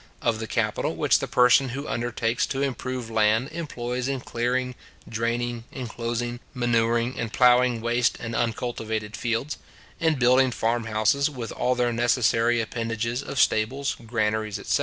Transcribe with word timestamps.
of 0.19 0.39
the 0.39 0.47
capital 0.47 0.95
which 0.95 1.19
the 1.19 1.27
person 1.27 1.69
who 1.69 1.87
undertakes 1.87 2.47
to 2.47 2.63
improve 2.63 3.11
land 3.11 3.47
employs 3.51 4.07
in 4.07 4.19
clearing, 4.19 4.73
draining, 5.07 5.63
inclosing, 5.71 6.39
manuring, 6.55 7.13
and 7.19 7.31
ploughing 7.31 7.81
waste 7.81 8.17
and 8.19 8.33
uncultivated 8.35 9.15
fields; 9.15 9.59
in 9.99 10.15
building 10.15 10.49
farmhouses, 10.49 11.29
with 11.29 11.51
all 11.51 11.75
their 11.75 11.93
necessary 11.93 12.59
appendages 12.59 13.21
of 13.21 13.37
stables, 13.37 13.95
granaries, 14.07 14.57
etc. 14.57 14.79